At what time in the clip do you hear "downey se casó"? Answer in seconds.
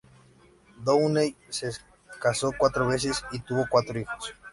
0.83-2.51